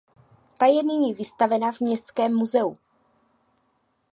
[0.57, 2.77] Ta je nyní vystavena v městském muzeu.